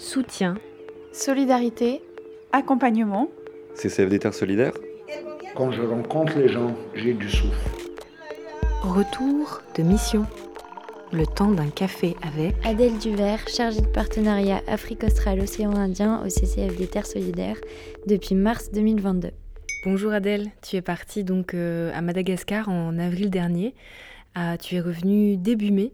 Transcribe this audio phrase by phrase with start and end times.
[0.00, 0.54] soutien,
[1.12, 2.00] solidarité,
[2.52, 3.28] accompagnement.
[3.74, 4.72] CCFD Terre Solidaire
[5.54, 7.70] Quand je rencontre les gens, j'ai du souffle.
[8.82, 10.26] retour de mission.
[11.12, 16.30] Le temps d'un café avec Adèle Duvert, chargée de partenariat Afrique australe océan Indien au
[16.30, 17.56] CCFD Terre Solidaire
[18.06, 19.30] depuis mars 2022.
[19.84, 23.74] Bonjour Adèle, tu es partie donc euh, à Madagascar en avril dernier.
[24.34, 25.92] Ah, tu es revenue début mai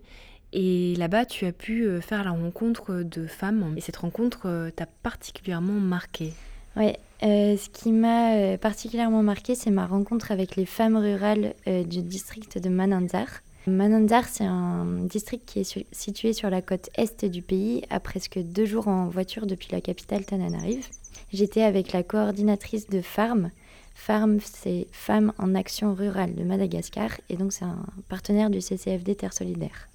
[0.52, 4.70] et là-bas tu as pu euh, faire la rencontre de femmes et cette rencontre euh,
[4.70, 6.32] t'a particulièrement marquée.
[6.76, 6.92] Oui,
[7.22, 12.58] euh, ce qui m'a particulièrement marqué, c'est ma rencontre avec les femmes rurales du district
[12.58, 13.26] de Mananzar.
[13.66, 18.38] Mananzar, c'est un district qui est situé sur la côte est du pays, à presque
[18.38, 20.86] deux jours en voiture depuis la capitale Tananarive.
[21.32, 23.50] J'étais avec la coordinatrice de FARM.
[23.94, 29.16] FARM, c'est Femmes en Action Rurale de Madagascar, et donc c'est un partenaire du CCFD
[29.16, 29.88] Terre Solidaire.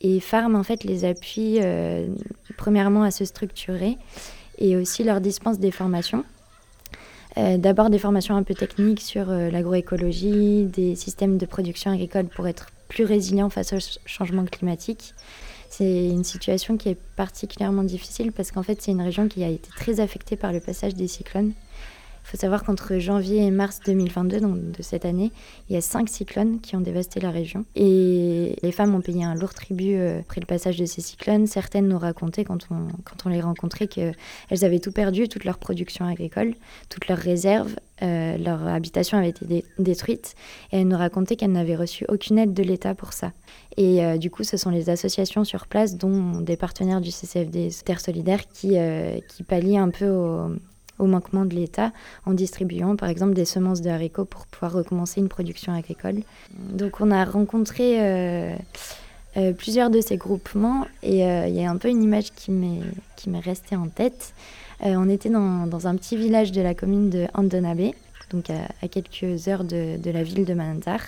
[0.00, 2.08] Et FARM, en fait, les appuie euh,
[2.56, 3.98] premièrement à se structurer
[4.58, 6.24] et aussi leur dispense des formations.
[7.36, 12.26] Euh, D'abord des formations un peu techniques sur euh, l'agroécologie, des systèmes de production agricole
[12.26, 15.14] pour être plus résilients face au ch- changement climatique.
[15.68, 19.48] C'est une situation qui est particulièrement difficile parce qu'en fait c'est une région qui a
[19.48, 21.52] été très affectée par le passage des cyclones.
[22.30, 25.32] Faut savoir qu'entre janvier et mars 2022, donc de cette année,
[25.68, 27.64] il y a cinq cyclones qui ont dévasté la région.
[27.74, 31.48] Et les femmes ont payé un lourd tribut euh, après le passage de ces cyclones.
[31.48, 34.14] Certaines nous racontaient, quand on, quand on les rencontrait, qu'elles
[34.62, 36.54] avaient tout perdu, toute leur production agricole,
[36.88, 40.36] toutes leurs réserves, euh, leur habitation avait été dé- détruite.
[40.70, 43.32] Et elles nous racontaient qu'elles n'avaient reçu aucune aide de l'État pour ça.
[43.76, 47.70] Et euh, du coup, ce sont les associations sur place, dont des partenaires du CCFD
[47.84, 48.76] Terre Solidaire, qui,
[49.28, 50.50] qui pallient un peu au,
[51.00, 51.92] au manquement de l'État
[52.26, 56.22] en distribuant par exemple des semences de haricots pour pouvoir recommencer une production agricole.
[56.50, 58.54] Donc on a rencontré euh,
[59.36, 62.50] euh, plusieurs de ces groupements et euh, il y a un peu une image qui
[62.50, 64.34] m'est restée en tête.
[64.82, 67.90] On était dans, dans un petit village de la commune de Andonabe,
[68.30, 71.00] donc à, quelques heures de, de la ville de Mananzar.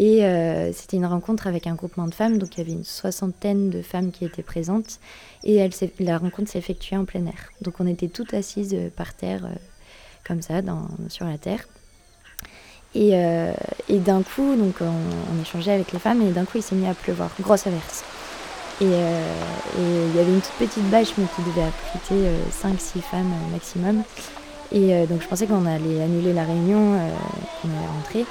[0.00, 2.84] Et euh, c'était une rencontre avec un groupement de femmes, donc il y avait une
[2.84, 4.98] soixantaine de femmes qui étaient présentes.
[5.44, 5.68] Et
[5.98, 7.50] la rencontre s'effectuait en plein air.
[7.60, 9.54] Donc on était toutes assises euh, par terre, euh,
[10.26, 10.62] comme ça,
[11.10, 11.68] sur la terre.
[12.94, 16.88] Et, d'un coup, donc on, échangeait avec les femmes, et d'un coup il s'est mis
[16.88, 18.02] à pleuvoir, grosse averse.
[18.80, 24.02] Et, il y avait une toute petite bâche, mais qui devait abriter 5-6 femmes maximum.
[24.72, 27.08] Et euh, donc je pensais qu'on allait annuler la réunion, euh,
[27.62, 28.24] qu'on allait rentrer.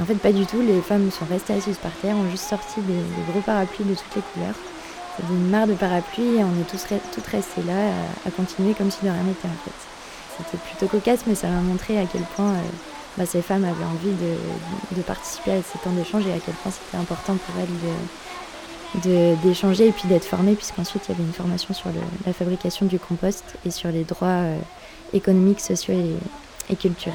[0.00, 0.60] En fait, pas du tout.
[0.62, 2.94] Les femmes sont restées assises par terre, ont juste sorti des,
[3.30, 4.54] gros parapluies de toutes les couleurs.
[5.16, 7.74] C'était une mare de parapluies et on est tous toutes restées là
[8.24, 9.72] à, à continuer comme si de rien n'était en fait.
[10.38, 12.60] C'était plutôt cocasse, mais ça m'a montré à quel point euh,
[13.18, 16.54] bah, ces femmes avaient envie de, de participer à ces temps d'échange et à quel
[16.54, 21.14] point c'était important pour elles de- de- d'échanger et puis d'être formées, puisqu'ensuite il y
[21.14, 24.56] avait une formation sur le- la fabrication du compost et sur les droits euh,
[25.12, 27.14] économiques, sociaux et- et culturels.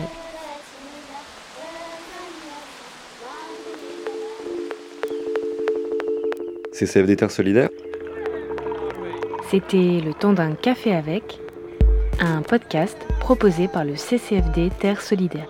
[6.73, 7.69] CCFD Terre Solidaire
[9.49, 11.39] C'était Le temps d'un café avec,
[12.19, 15.49] un podcast proposé par le CCFD Terre Solidaire.